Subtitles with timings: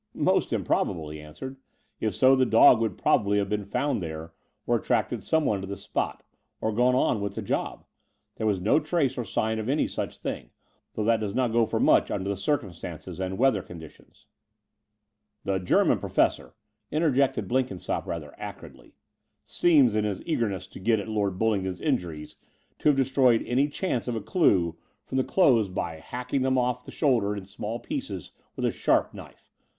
[0.15, 1.57] "Most improbable," he answered.
[2.01, 4.33] ^*If so, the dog would probably have been found there
[4.65, 6.23] or attracted someone to the spot,
[6.59, 7.85] or gone on with the job.
[8.37, 10.49] There was no trace or sign of any such thing,
[10.93, 14.25] though that does not go for much under the cir cumstances and weather conditions."
[15.43, 16.55] That German professor,"
[16.91, 18.95] interjected Blenkin sopp rather acridly,
[19.45, 22.37] seems, in his eagerness to get at LfOrd Bullingdon's injuries,
[22.79, 25.99] to have de stroyed any chance of a due from the clothes by The Brighton
[25.99, 29.51] Road 79 hacking them oflf the shoulder in small pieces with a sharp knife.